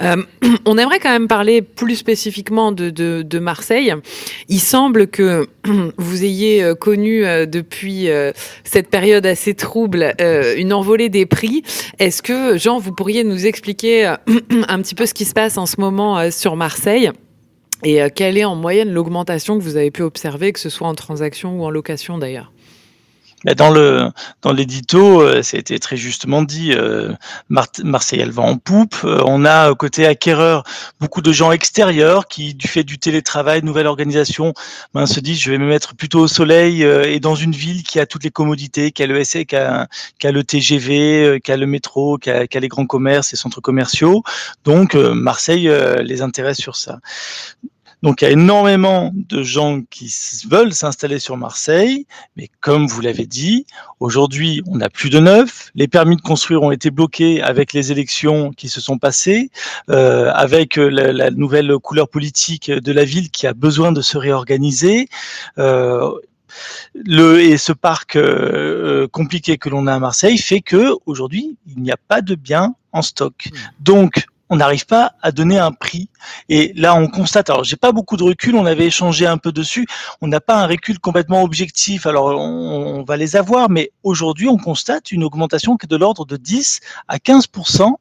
[0.64, 3.94] on aimerait quand même parler plus spécifiquement de, de, de Marseille.
[4.48, 5.48] Il semble que
[5.96, 8.08] vous ayez connu depuis
[8.64, 11.62] cette période assez trouble euh, une envolée des prix.
[11.98, 14.16] Est-ce que, Jean, vous pourriez nous expliquer euh,
[14.68, 17.10] un petit peu ce qui se passe en ce moment euh, sur Marseille
[17.84, 20.94] et quelle est en moyenne l'augmentation que vous avez pu observer, que ce soit en
[20.94, 22.52] transaction ou en location d'ailleurs?
[23.56, 24.10] Dans le
[24.42, 26.72] dans l'édito, euh, a été très justement dit.
[26.72, 27.12] Euh,
[27.48, 28.96] Marseille, elle va en poupe.
[29.04, 30.64] Euh, on a côté acquéreur
[31.00, 34.54] beaucoup de gens extérieurs qui, du fait du télétravail, nouvelle organisation,
[34.94, 37.98] ben, se disent je vais me mettre plutôt au soleil et dans une ville qui
[37.98, 41.52] a toutes les commodités, qui a le SC, qui a, qui a le TGV, qui
[41.52, 44.22] a le métro, qui a, qui a, les grands commerces, les centres commerciaux.
[44.64, 45.70] Donc Marseille
[46.02, 46.98] les intéresse sur ça.
[48.02, 50.12] Donc il y a énormément de gens qui
[50.48, 53.66] veulent s'installer sur Marseille, mais comme vous l'avez dit,
[54.00, 57.92] aujourd'hui on n'a plus de neuf, les permis de construire ont été bloqués avec les
[57.92, 59.50] élections qui se sont passées,
[59.90, 65.08] euh, avec la, nouvelle couleur politique de la ville qui a besoin de se réorganiser.
[65.58, 66.10] Euh,
[66.94, 71.82] le, et ce parc euh, compliqué que l'on a à Marseille fait que aujourd'hui il
[71.82, 73.46] n'y a pas de biens en stock.
[73.46, 73.56] Mmh.
[73.80, 76.10] Donc on n'arrive pas à donner un prix.
[76.50, 79.50] Et là, on constate, alors j'ai pas beaucoup de recul, on avait échangé un peu
[79.50, 79.86] dessus,
[80.20, 84.58] on n'a pas un recul complètement objectif, alors on, va les avoir, mais aujourd'hui, on
[84.58, 87.94] constate une augmentation qui est de l'ordre de 10 à 15%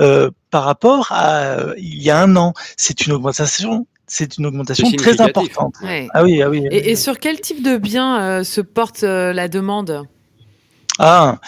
[0.00, 2.54] euh, par rapport à il y a un an.
[2.76, 5.76] C'est une augmentation c'est une augmentation très importante.
[6.12, 6.66] Ah oui, ah oui.
[6.70, 10.06] Et, sur quel type de bien euh, se porte euh, la demande?
[10.98, 11.38] Ah,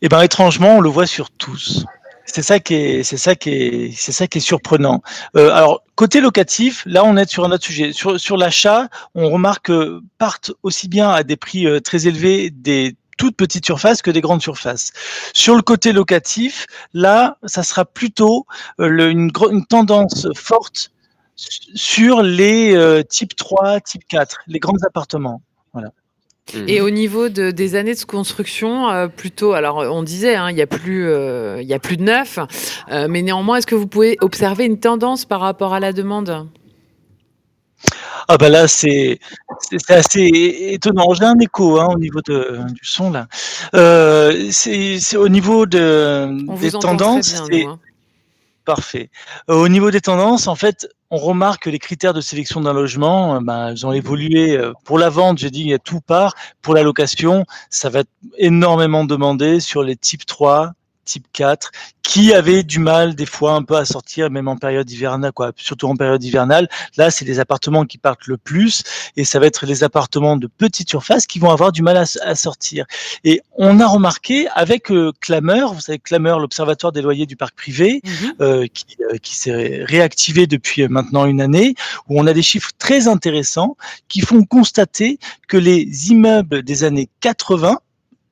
[0.00, 1.84] eh ben étrangement, on le voit sur tous.
[2.30, 5.02] C'est ça qui est, c'est ça qui est, c'est ça qui est surprenant.
[5.34, 7.92] Euh, alors côté locatif, là on est sur un autre sujet.
[7.92, 12.96] Sur, l'achat, on remarque que partent aussi bien à des prix euh, très élevés des
[13.16, 14.92] toutes petites surfaces que des grandes surfaces.
[15.34, 18.46] Sur le côté locatif, là, ça sera plutôt
[18.80, 20.92] euh, une, une, tendance forte
[21.34, 25.42] sur les euh, type 3, type 4, les grands appartements.
[25.72, 25.90] Voilà.
[26.66, 30.54] Et au niveau de, des années de construction, euh, plutôt, alors on disait, hein, il
[30.54, 32.38] n'y a plus, euh, y a plus de neuf,
[32.90, 36.46] euh, mais néanmoins, est-ce que vous pouvez observer une tendance par rapport à la demande?
[38.30, 39.20] Ah bah là c'est
[39.88, 40.30] assez
[40.72, 41.14] étonnant.
[41.14, 43.26] J'ai un écho hein, au niveau de, du son là.
[44.50, 47.48] c'est au niveau de, des tendances.
[47.48, 47.78] Bien,
[48.68, 49.08] Parfait.
[49.48, 52.74] Euh, au niveau des tendances, en fait, on remarque que les critères de sélection d'un
[52.74, 54.58] logement, euh, ben, ils ont évolué.
[54.58, 56.34] Euh, pour la vente, j'ai dit, il y a tout part.
[56.60, 60.72] Pour la location, ça va être énormément demandé sur les types 3,
[61.08, 64.90] type 4 qui avaient du mal des fois un peu à sortir, même en période
[64.90, 66.66] hivernale, quoi, surtout en période hivernale.
[66.96, 68.82] Là, c'est les appartements qui partent le plus
[69.16, 72.34] et ça va être les appartements de petite surface qui vont avoir du mal à,
[72.34, 72.86] sortir.
[73.24, 77.54] Et on a remarqué avec euh, Clameur, vous savez Clameur, l'observatoire des loyers du parc
[77.54, 78.34] privé, mhm.
[78.40, 81.74] euh, qui, euh, qui s'est réactivé depuis maintenant une année,
[82.08, 83.76] où on a des chiffres très intéressants
[84.08, 87.78] qui font constater que les immeubles des années 80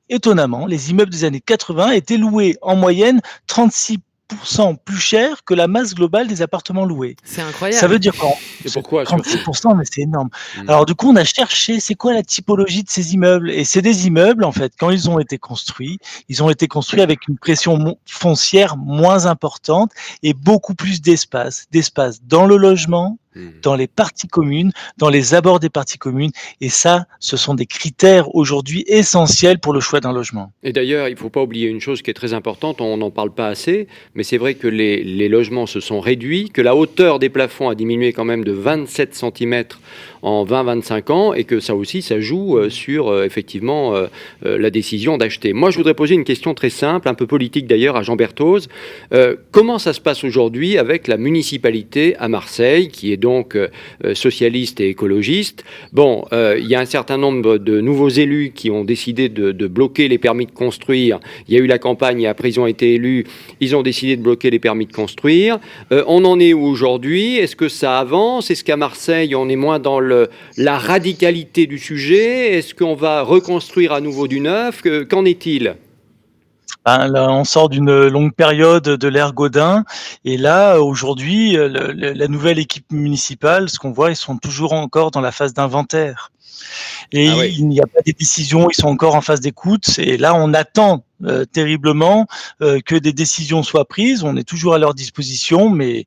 [0.09, 3.99] étonnamment, les immeubles des années 80 étaient loués en moyenne 36%
[4.83, 7.15] plus cher que la masse globale des appartements loués.
[7.23, 7.79] C'est incroyable.
[7.79, 8.31] Ça veut dire quoi?
[8.73, 10.29] Pourquoi 36%, mais c'est énorme.
[10.57, 10.69] Hmm.
[10.69, 13.51] Alors du coup, on a cherché c'est quoi la typologie de ces immeubles?
[13.51, 17.01] Et c'est des immeubles en fait quand ils ont été construits, ils ont été construits
[17.01, 19.91] avec une pression foncière moins importante
[20.23, 23.17] et beaucoup plus d'espace, d'espace dans le logement.
[23.61, 26.31] Dans les parties communes, dans les abords des parties communes.
[26.61, 30.51] Et ça, ce sont des critères aujourd'hui essentiels pour le choix d'un logement.
[30.63, 33.11] Et d'ailleurs, il ne faut pas oublier une chose qui est très importante, on n'en
[33.11, 36.75] parle pas assez, mais c'est vrai que les, les, logements se sont réduits, que la
[36.75, 39.63] hauteur des plafonds a diminué quand même de 27 cm
[40.27, 43.93] en 20-25 ans et que ça aussi, ça joue sur effectivement
[44.43, 45.53] la décision d'acheter.
[45.53, 48.67] Moi, je voudrais poser une question très simple, un peu politique d'ailleurs, à Jean Berthoz.
[49.51, 53.57] comment ça se passe aujourd'hui avec la municipalité à Marseille, qui est donc
[54.13, 55.63] socialiste et écologiste?
[55.93, 59.67] Bon, il y a un certain nombre de nouveaux élus qui ont décidé de, de
[59.67, 61.19] bloquer les permis de construire.
[61.47, 63.25] Il y a eu la campagne et après ils ont été élus,
[63.59, 65.59] ils ont décidé de bloquer les permis de construire.
[65.91, 67.37] Euh, on en est où aujourd'hui?
[67.37, 68.51] Est-ce que ça avance?
[68.51, 70.16] Est-ce qu'à Marseille, on est moins dans le,
[70.57, 75.75] la radicalité du sujet Est-ce qu'on va reconstruire à nouveau du neuf Qu'en est-il
[76.85, 79.83] ben, là, on sort d'une longue période de l'ère Godin,
[80.23, 85.19] et là, aujourd'hui, la nouvelle équipe municipale, ce qu'on voit, ils sont toujours encore dans
[85.19, 86.31] la phase d'inventaire.
[87.11, 89.99] Et ah il n'y a pas des décisions, ils sont encore en phase d'écoute.
[89.99, 92.27] Et là, on attend euh, terriblement
[92.61, 94.23] euh, que des décisions soient prises.
[94.23, 96.05] On est toujours à leur disposition, mais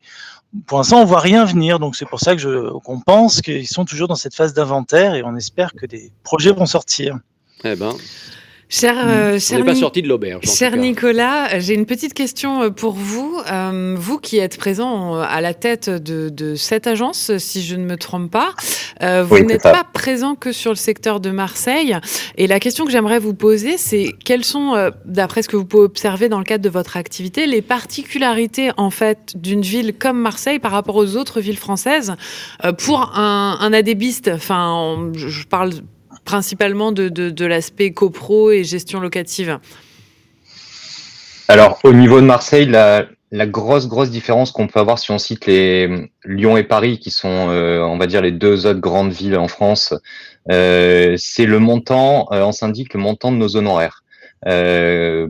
[0.66, 1.78] pour l'instant, on voit rien venir.
[1.78, 5.14] Donc c'est pour ça que je, qu'on pense qu'ils sont toujours dans cette phase d'inventaire
[5.14, 7.18] et on espère que des projets vont sortir.
[7.64, 7.94] Eh ben,
[8.72, 9.08] Cher, mm.
[9.08, 10.44] euh, cher, pas sorti de l'auberge.
[10.46, 13.40] Cher Nicolas, j'ai une petite question euh, pour vous.
[13.50, 17.84] Euh, vous qui êtes présent à la tête de, de, cette agence, si je ne
[17.84, 18.54] me trompe pas,
[19.02, 21.96] euh, vous n'êtes pas présent que sur le secteur de Marseille.
[22.36, 25.64] Et la question que j'aimerais vous poser, c'est quelles sont, euh, d'après ce que vous
[25.64, 30.20] pouvez observer dans le cadre de votre activité, les particularités en fait d'une ville comme
[30.20, 32.14] Marseille par rapport aux autres villes françaises
[32.78, 34.30] pour un, un adébiste?
[34.32, 35.72] Enfin, je parle
[36.24, 39.58] principalement de, de, l'aspect copro et gestion locative
[41.48, 43.06] Alors, au niveau de Marseille, la,
[43.46, 47.48] grosse, grosse différence qu'on peut avoir si on cite les Lyon et Paris, qui sont,
[47.50, 49.94] euh, on va dire, les deux autres grandes villes en France,
[50.50, 54.02] euh, c'est le montant, euh, on s'indique le montant de nos honoraires.
[54.46, 55.28] Euh,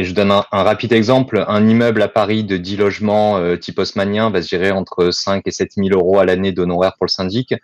[0.00, 1.44] je donne un, rapide exemple.
[1.46, 5.50] Un immeuble à Paris de 10 logements type haussmanien va se gérer entre 5 et
[5.52, 7.54] 7 000 euros à l'année d'honoraires pour le syndic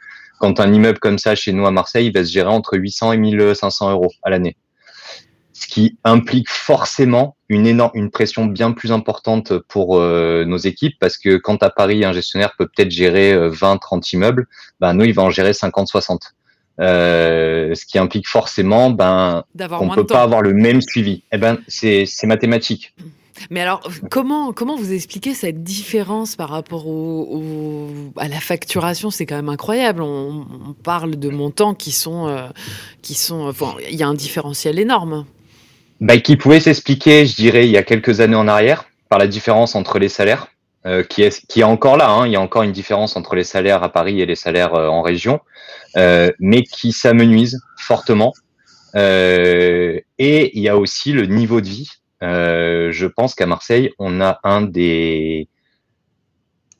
[0.40, 3.12] quand un immeuble comme ça chez nous à Marseille il va se gérer entre 800
[3.12, 4.56] et 1500 euros à l'année.
[5.52, 10.96] Ce qui implique forcément une énorme, une pression bien plus importante pour euh, nos équipes
[10.98, 14.48] parce que quand à Paris un gestionnaire peut peut-être gérer 20, euh, 30 immeubles,
[14.80, 16.34] ben nous il va en gérer 50, 60.
[16.80, 21.22] Euh, ce qui implique forcément ben qu'on ne peut pas avoir le même suivi.
[21.30, 22.94] Eh ben c'est mathématique.
[23.48, 26.84] Mais alors, comment, comment vous expliquez cette différence par rapport
[28.16, 29.10] à la facturation?
[29.10, 30.02] C'est quand même incroyable.
[30.02, 32.28] On, parle de montants qui sont.
[32.28, 32.48] Euh,
[33.02, 35.24] qui sont enfin, il y a un différentiel énorme.
[36.00, 39.26] Bah, qui pouvait s'expliquer, je dirais, il y a quelques années en arrière, par la
[39.26, 40.48] différence entre les salaires,
[40.86, 42.10] euh, qui, est, qui est encore là.
[42.10, 42.26] Hein.
[42.26, 44.88] il y a encore une différence entre les salaires à Paris et les salaires euh,
[44.88, 45.40] en région,
[46.38, 48.32] mais qui s'amenuise fortement.
[48.94, 51.90] et il y a aussi le niveau de vie
[52.22, 55.48] euh, je pense qu'à Marseille, on a un des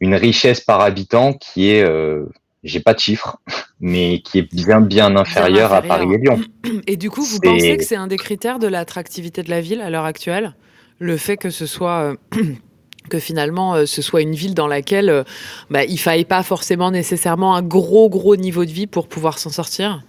[0.00, 2.24] une richesse par habitant qui est, euh,
[2.64, 3.38] j'ai pas de chiffres,
[3.81, 6.40] mais qui est bien bien inférieure à Paris et Lyon.
[6.87, 9.81] Et du coup, vous pensez que c'est un des critères de l'attractivité de la ville
[9.81, 10.55] à l'heure actuelle,
[10.98, 12.42] le fait que ce soit euh,
[13.09, 15.24] que finalement ce soit une ville dans laquelle
[15.70, 19.50] bah, il faille pas forcément nécessairement un gros gros niveau de vie pour pouvoir s'en
[19.50, 20.03] sortir?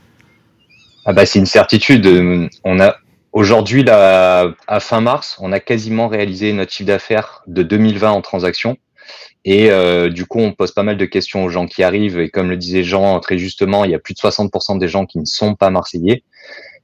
[1.06, 2.06] Ah bah c'est une certitude.
[2.64, 2.96] On a
[3.34, 8.78] Aujourd'hui, à fin mars, on a quasiment réalisé notre chiffre d'affaires de 2020 en transaction.
[9.46, 12.20] Et euh, du coup, on pose pas mal de questions aux gens qui arrivent.
[12.20, 15.06] Et comme le disait Jean très justement, il y a plus de 60% des gens
[15.06, 16.24] qui ne sont pas marseillais.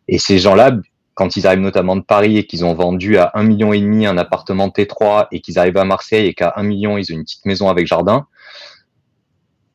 [0.07, 0.71] Et ces gens-là,
[1.13, 4.05] quand ils arrivent notamment de Paris et qu'ils ont vendu à un million et demi
[4.05, 7.23] un appartement T3 et qu'ils arrivent à Marseille et qu'à un million ils ont une
[7.23, 8.27] petite maison avec jardin,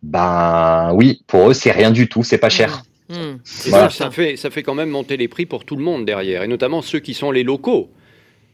[0.02, 2.84] ben oui, pour eux c'est rien du tout, c'est pas cher.
[3.12, 3.38] Hmm.
[3.44, 6.42] ça, ça, fait, ça fait quand même monter les prix pour tout le monde derrière,
[6.42, 7.90] et notamment ceux qui sont les locaux.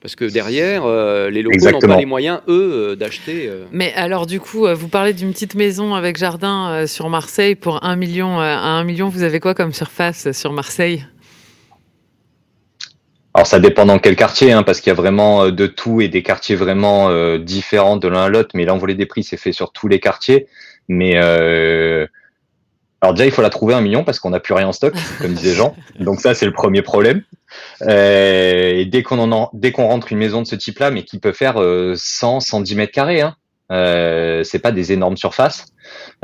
[0.01, 3.49] Parce que derrière, euh, les locaux n'ont pas les moyens, eux, euh, d'acheter.
[3.49, 3.65] Euh.
[3.73, 7.97] Mais alors, du coup, vous parlez d'une petite maison avec jardin sur Marseille pour 1
[7.97, 8.39] million.
[8.39, 11.05] à 1 million, vous avez quoi comme surface sur Marseille?
[13.35, 16.09] Alors ça dépend dans quel quartier, hein, parce qu'il y a vraiment de tout et
[16.09, 18.51] des quartiers vraiment différents de l'un à l'autre.
[18.55, 20.47] Mais l'envolée des prix, c'est fait sur tous les quartiers.
[20.89, 21.15] Mais
[23.01, 24.95] alors déjà, il faut la trouver un million parce qu'on n'a plus rien en stock,
[25.21, 25.77] comme disait Jean.
[26.01, 27.23] Donc ça, c'est le premier problème.
[27.83, 31.19] Euh, et dès qu'on en dès qu'on rentre une maison de ce type-là, mais qui
[31.19, 33.37] peut faire euh, 100, 110 mètres carrés, hein,
[33.71, 35.67] euh, c'est pas des énormes surfaces.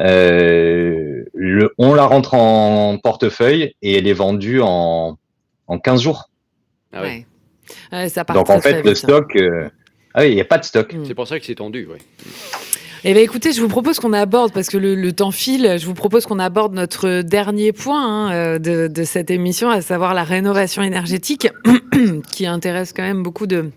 [0.01, 5.17] Euh, le, on la rentre en portefeuille et elle est vendue en,
[5.69, 6.31] en 15 jours.
[6.93, 7.27] Ah ouais.
[8.35, 9.69] Donc en fait, le stock, euh,
[10.15, 10.95] ah oui, il n'y a pas de stock.
[11.07, 11.99] C'est pour ça que c'est tendu, oui.
[13.07, 15.93] Eh bien, écoutez, je vous propose qu'on aborde, parce que le, temps file, je vous
[15.93, 20.25] propose qu'on aborde notre dernier point hein, euh, de, de, cette émission, à savoir la
[20.25, 21.49] rénovation énergétique,
[22.33, 23.71] qui intéresse quand même beaucoup de,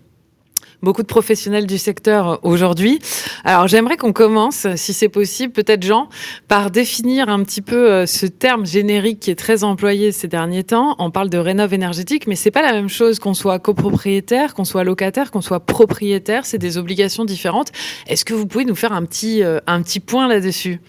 [0.82, 3.00] beaucoup de professionnels du secteur aujourd'hui.
[3.44, 6.08] Alors j'aimerais qu'on commence, si c'est possible, peut-être Jean,
[6.46, 10.64] par définir un petit peu euh, ce terme générique qui est très employé ces derniers
[10.64, 10.94] temps.
[10.98, 14.64] On parle de rénov énergétique, mais c'est pas la même chose qu'on soit copropriétaire, qu'on
[14.64, 16.46] soit locataire, qu'on soit propriétaire.
[16.46, 17.72] C'est des obligations différentes.
[18.06, 20.80] Est-ce que vous pouvez nous faire un petit, euh, un petit point là-dessus?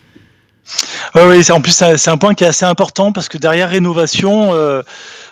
[1.15, 4.83] Oui, en plus, c'est un point qui est assez important parce que derrière rénovation, euh,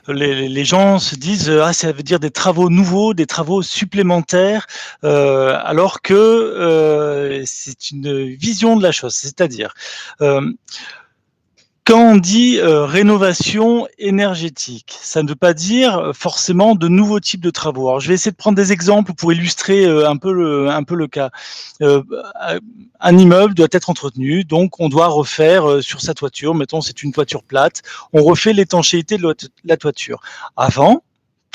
[0.07, 4.67] les, gens se disent ah ça veut dire des travaux nouveaux, des travaux supplémentaires,
[5.03, 9.13] euh, alors que euh, c'est une vision de la chose.
[9.13, 9.73] C'est-à-dire
[11.87, 17.21] quand on dit euh, rénovation énergétique, ça ne veut pas dire euh, forcément de nouveaux
[17.21, 17.87] types de travaux.
[17.87, 20.83] Alors, je vais essayer de prendre des exemples pour illustrer euh, un peu le, un
[20.83, 21.29] peu le cas.
[21.79, 27.13] un immeuble doit être entretenu, donc on doit refaire sur sa toiture, mettons c'est une
[27.13, 30.19] toiture plate, on refait l'étanchéité de la toiture.
[30.57, 31.03] Avant,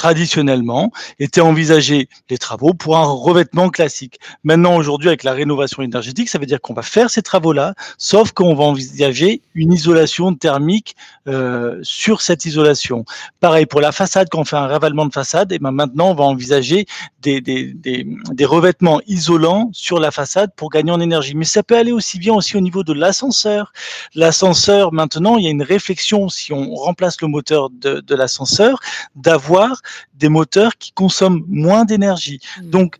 [0.03, 4.19] traditionnellement, étaient envisagés les travaux pour un revêtement classique.
[4.43, 8.33] Maintenant, aujourd'hui, avec la rénovation énergétique, ça veut dire qu'on va faire ces travaux-là, sauf
[8.33, 10.97] qu'on va envisager une isolation thermique
[11.29, 13.05] euh, sur cette isolation.
[13.39, 16.15] Pareil pour la façade, quand on fait un ravalement de façade, et ben maintenant, on
[16.15, 16.87] va envisager
[17.23, 21.35] des, des, des, des revêtements isolants sur la façade pour gagner en énergie.
[21.35, 23.73] Mais ça peut aller aussi bien aussi au niveau de l'ascenseur.
[24.15, 28.81] L'ascenseur, maintenant, il y a une réflexion, si on remplace le moteur de, de l'ascenseur,
[29.15, 29.81] d'avoir
[30.15, 32.41] des moteurs qui consomment moins d'énergie.
[32.41, 32.71] Mmh.
[32.71, 32.99] Donc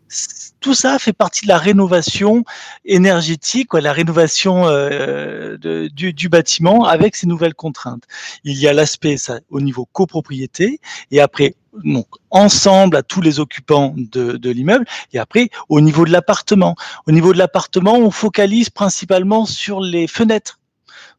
[0.63, 2.45] tout ça fait partie de la rénovation
[2.85, 8.05] énergétique, la rénovation euh, du, bâtiment avec ces nouvelles contraintes.
[8.45, 9.17] Il y a l'aspect
[9.49, 10.79] au niveau copropriété
[11.11, 16.11] et après donc ensemble à tous les occupants de l'immeuble et après au niveau de
[16.11, 16.75] l'appartement.
[17.07, 20.59] Au niveau de l'appartement, on focalise principalement sur les fenêtres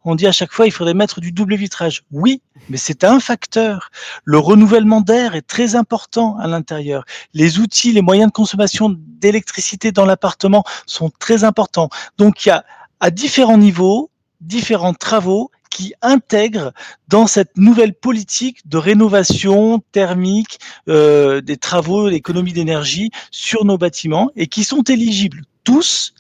[0.05, 2.03] on dit à chaque fois il faudrait mettre du double vitrage.
[2.11, 3.91] Oui, mais c'est un facteur.
[4.25, 7.05] Le renouvellement d'air est très important à l'intérieur.
[7.33, 11.89] Les outils, les moyens de consommation d'électricité dans l'appartement sont très importants.
[12.19, 12.65] Donc il y a
[13.01, 14.11] à différents niveaux
[14.45, 16.73] différents travaux qui intègrent
[17.09, 24.31] dans cette nouvelle politique de rénovation thermique euh, des travaux, l'économie d'énergie sur nos bâtiments
[24.37, 26.15] et qui sont éligibles tous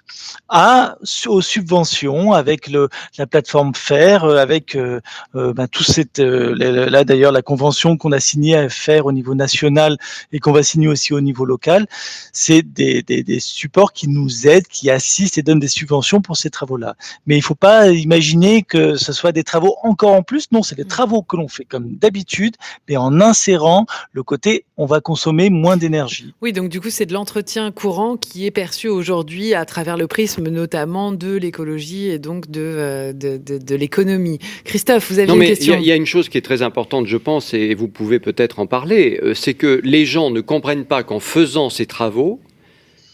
[0.48, 5.00] à aux subventions avec le, la plateforme FAIR, euh, avec euh,
[5.34, 9.34] euh, ben, tout cette là d'ailleurs la convention qu'on a signée à faire au niveau
[9.34, 9.96] national
[10.32, 11.86] et qu'on va signer aussi au niveau local,
[12.32, 16.36] c'est des, des, des, supports qui nous aident, qui assistent et donnent des subventions pour
[16.36, 16.94] ces travaux-là.
[17.26, 20.50] Mais il faut pas imaginer que ce soit des travaux encore en plus.
[20.52, 20.88] Non, c'est des mmh.
[20.88, 22.56] travaux que l'on fait comme d'habitude,
[22.88, 26.34] mais en insérant le côté on va consommer moins d'énergie.
[26.42, 30.06] Oui, donc du coup c'est de l'entretien courant qui est perçu aujourd'hui à travers le
[30.06, 34.38] prisme notamment de l'écologie et donc de, euh, de, de, l'économie.
[34.64, 37.16] Christophe, vous avez une question Il y, a une chose qui est très importante, je
[37.16, 41.02] pense, et vous pouvez peut-être en parler, euh, c'est que les gens ne comprennent pas
[41.02, 42.40] qu'en faisant ces travaux,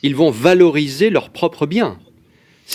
[0.03, 1.99] ils vont valoriser leurs propres biens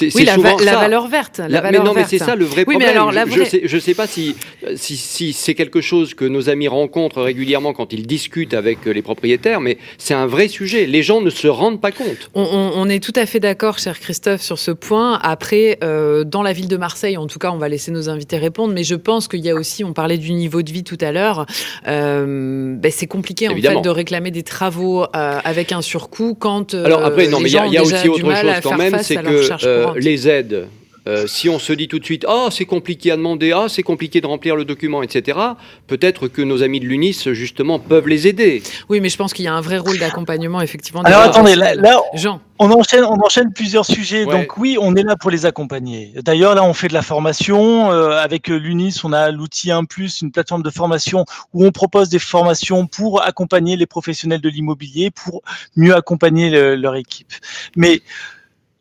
[0.02, 0.38] oui, la,
[0.76, 1.40] valeur verte.
[1.40, 2.90] La, valeur mais non, mais c'est ça le vrai problème.
[2.90, 4.36] alors, Je ne sais, pas si,
[4.76, 9.02] si, si c'est quelque chose que nos amis rencontrent régulièrement quand ils discutent avec les
[9.02, 10.86] propriétaires, mais c'est un vrai sujet.
[10.86, 12.30] Les gens ne se rendent pas compte.
[12.34, 15.20] On, est tout à fait d'accord, cher Christophe, sur ce point.
[15.22, 18.38] Après, euh, dans la ville de Marseille, en tout cas, on va laisser nos invités
[18.38, 20.98] répondre, mais je pense qu'il y a aussi, on parlait du niveau de vie tout
[21.02, 21.46] à l'heure,
[21.88, 26.74] euh, ben, c'est compliqué en fait de réclamer des travaux euh, avec un surcoût quand.
[26.74, 30.28] alors après, non, mais il y a, aussi autre chose quand même, c'est que les
[30.28, 30.68] aides,
[31.08, 33.84] euh, si on se dit tout de suite ah c'est compliqué à demander, ah c'est
[33.84, 35.38] compliqué de remplir le document, etc.
[35.86, 38.64] Peut-être que nos amis de l'UNIS justement peuvent les aider.
[38.90, 41.02] Oui, mais je pense qu'il y a un vrai rôle d'accompagnement effectivement.
[41.04, 41.76] Alors attendez, là,
[42.16, 42.42] Jean.
[42.58, 44.26] On enchaîne, on enchaîne plusieurs sujets.
[44.26, 46.14] Donc oui, on est là pour les accompagner.
[46.24, 49.02] D'ailleurs là, on fait de la formation euh, avec l'UNIS.
[49.04, 53.22] On a l'outil 1 plus, une plateforme de formation où on propose des formations pour
[53.22, 55.44] accompagner les professionnels de l'immobilier, pour
[55.76, 57.34] mieux accompagner leur équipe.
[57.76, 58.02] Mais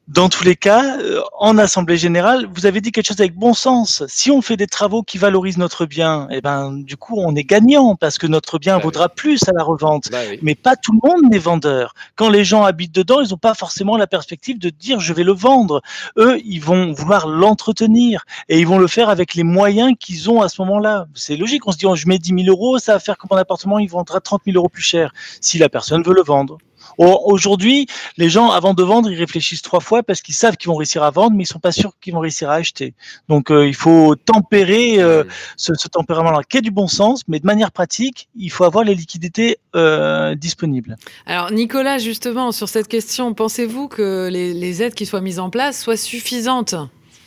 [0.09, 3.55] dans tous les cas, euh, en assemblée générale, vous avez dit quelque chose avec bon
[3.55, 4.03] sens.
[4.07, 7.45] Si on fait des travaux qui valorisent notre bien, eh ben du coup on est
[7.45, 10.11] gagnant parce que notre bien bah vaudra plus à la revente.
[10.11, 11.95] Bah Mais pas tout le monde n'est vendeur.
[12.17, 15.25] Quand les gens habitent dedans, ils n'ont pas forcément la perspective de dire je vais
[15.25, 15.81] le vendre.
[16.19, 20.43] Eux, ils vont vouloir l'entretenir et ils vont le faire avec les moyens qu'ils ont
[20.43, 21.07] à ce moment-là.
[21.15, 21.67] C'est logique.
[21.67, 23.79] On se dit oh, je mets 10 000 euros, ça va faire que mon appartement
[23.79, 26.59] il vendra 30 000 euros plus cher si la personne veut le vendre.
[26.99, 30.77] Aujourd'hui, les gens, avant de vendre, ils réfléchissent trois fois parce qu'ils savent qu'ils vont
[30.77, 32.95] réussir à vendre, mais ils sont pas sûrs qu'ils vont réussir à acheter.
[33.29, 35.25] Donc, euh, il faut tempérer euh,
[35.57, 38.95] ce, tempérament-là, qui est du bon sens, mais de manière pratique, il faut avoir les
[38.95, 40.97] liquidités euh, disponibles.
[41.27, 45.81] Alors, Nicolas, justement, sur cette question, pensez-vous que les, aides qui soient mises en place
[45.81, 46.75] soient suffisantes,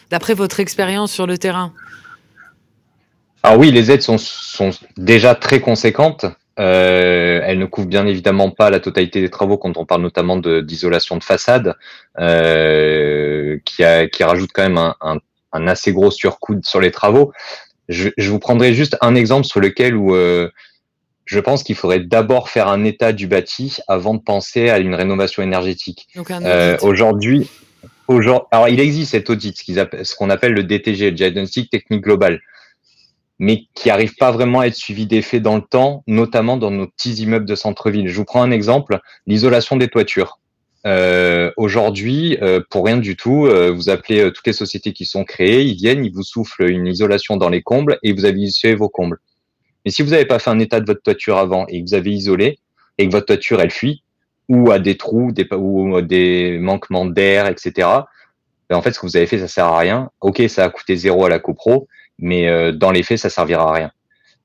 [0.09, 1.73] d'après votre expérience sur le terrain?
[3.43, 6.25] Alors oui, les aides sont, sont déjà très conséquentes.
[6.59, 10.37] Euh, elle ne couvre bien évidemment pas la totalité des travaux quand on parle notamment
[10.37, 11.75] d'isolation de, façade,
[12.19, 15.17] euh, qui, a, qui rajoute quand même un, un,
[15.53, 17.31] un, assez gros surcoût sur les travaux.
[17.89, 20.49] Je, je, vous prendrai juste un exemple sur lequel où euh,
[21.25, 24.95] je pense qu'il faudrait d'abord faire un état du bâti avant de penser à une
[24.95, 26.07] rénovation énergétique.
[26.31, 27.49] Euh, aujourd'hui,
[28.51, 32.39] alors il existe cet audit, ce qu'on appelle le DTG, le Diagnostic Technique Global
[33.39, 36.87] mais qui n'arrive pas vraiment à être suivi d'effet dans le temps, notamment dans nos
[36.87, 38.07] petits immeubles de centre-ville.
[38.07, 40.39] Je vous prends un exemple, l'isolation des toitures.
[40.85, 45.05] Euh, Aujourd'hui, euh, pour rien du tout, euh, vous appelez euh, toutes les sociétés qui
[45.05, 48.39] sont créées, ils viennent, ils vous soufflent une isolation dans les combles et vous avez
[48.39, 49.19] isolé vos combles.
[49.85, 51.95] Mais si vous n'avez pas fait un état de votre toiture avant et que vous
[51.95, 52.59] avez isolé
[52.97, 54.03] et que votre toiture elle fuit
[54.49, 57.87] ou a des trous, des, ou des manquements d'air, etc.
[58.69, 60.09] Ben en fait, ce que vous avez fait, ça sert à rien.
[60.21, 61.87] Ok, ça a coûté zéro à la copro,
[62.19, 63.91] mais euh, dans les faits, ça servira à rien.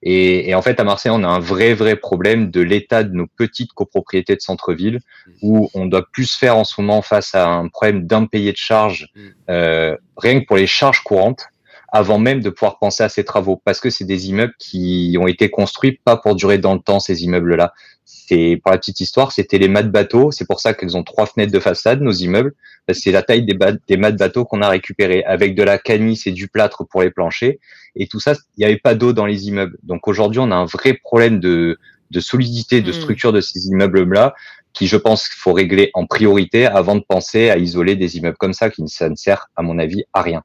[0.04, 3.14] Et, et, en fait, à Marseille, on a un vrai, vrai problème de l'état de
[3.14, 4.98] nos petites copropriétés de centre-ville,
[5.42, 9.08] où on doit plus faire en ce moment face à un problème d'impayé de charges,
[9.48, 11.46] euh, rien que pour les charges courantes,
[11.92, 15.26] avant même de pouvoir penser à ces travaux, parce que c'est des immeubles qui ont
[15.26, 17.74] été construits pas pour durer dans le temps, ces immeubles-là.
[18.06, 20.30] C'est pour la petite histoire, c'était les mâts de bateau.
[20.30, 22.54] C'est pour ça qu'ils ont trois fenêtres de façade, nos immeubles.
[22.92, 26.26] C'est la taille des, des mâts de bateau qu'on a récupéré avec de la canisse
[26.26, 27.58] et du plâtre pour les planchers.
[27.94, 29.76] Et tout ça, il n'y avait pas d'eau dans les immeubles.
[29.82, 31.78] Donc aujourd'hui, on a un vrai problème de,
[32.10, 32.94] de solidité, de mmh.
[32.94, 34.34] structure de ces immeubles-là
[34.72, 38.38] qui, je pense, qu'il faut régler en priorité avant de penser à isoler des immeubles
[38.38, 40.42] comme ça, qui ça ne sert, à mon avis, à rien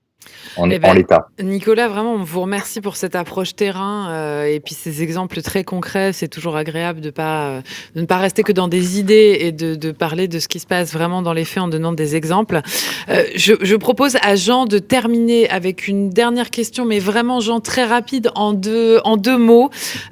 [0.58, 1.28] en, eh ben, l'état.
[1.42, 5.64] Nicolas, vraiment, on vous remercie pour cette approche terrain euh, et puis ces exemples très
[5.64, 6.14] concrets.
[6.14, 7.62] C'est toujours agréable de, pas, euh,
[7.96, 10.60] de ne pas rester que dans des idées et de, de, parler de ce qui
[10.60, 12.62] se passe vraiment dans les faits en donnant des exemples.
[13.10, 17.60] Euh, je, je, propose à Jean de terminer avec une dernière question, mais vraiment, Jean,
[17.60, 19.70] très rapide, en deux, en deux mots,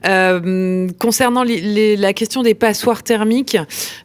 [0.07, 3.57] euh, concernant les, les, la question des passoires thermiques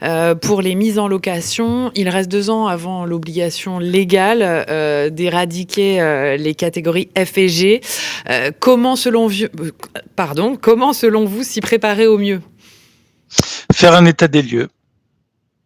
[0.03, 1.91] euh, pour les mises en location.
[1.95, 7.81] Il reste deux ans avant l'obligation légale d'éradiquer euh, les catégories F et G.
[8.29, 9.47] Euh, comment, selon vous,
[10.17, 12.41] pardon, comment, selon vous, s'y préparer au mieux?
[13.73, 14.69] Faire un état des lieux.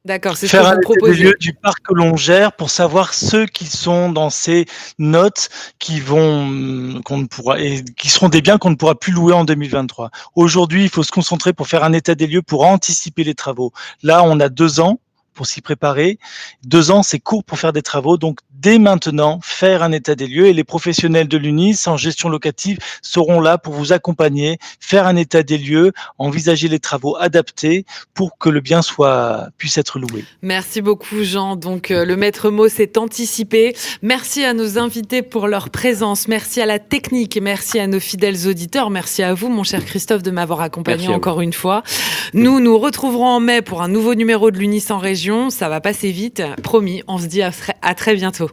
[0.04, 3.46] D'accord, c'est faire un état des lieux du parc que l'on gère pour savoir ceux
[3.46, 4.66] qui sont dans ces
[4.98, 9.12] notes qui vont qu'on ne pourra et qui seront des biens qu'on ne pourra plus
[9.12, 10.10] louer en 2023.
[10.34, 13.72] Aujourd'hui, il faut se concentrer pour faire un état des lieux pour anticiper les travaux.
[14.02, 15.00] Là, on a deux ans
[15.34, 16.18] pour s'y préparer.
[16.64, 18.16] Deux ans, c'est court pour faire des travaux.
[18.16, 22.28] Donc, dès maintenant, faire un état des lieux et les professionnels de l'UNIS en gestion
[22.28, 27.84] locative seront là pour vous accompagner, faire un état des lieux, envisager les travaux adaptés
[28.14, 30.24] pour que le bien soit, puisse être loué.
[30.42, 31.56] Merci beaucoup, Jean.
[31.56, 33.76] Donc, euh, le maître mot s'est anticipé.
[34.02, 36.28] Merci à nos invités pour leur présence.
[36.28, 37.38] Merci à la technique.
[37.42, 38.90] Merci à nos fidèles auditeurs.
[38.90, 41.82] Merci à vous, mon cher Christophe, de m'avoir accompagné encore une fois.
[42.32, 45.80] Nous nous retrouverons en mai pour un nouveau numéro de l'UNIS en région ça va
[45.80, 46.42] passer vite.
[46.62, 47.50] Promis, on se dit à,
[47.94, 48.50] très bientôt.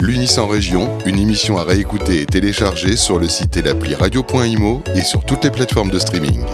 [0.00, 4.82] L'Unis en région, une émission à réécouter et télécharger sur le site et l'appli radio.imo
[4.94, 6.44] et sur toutes les plateformes de streaming.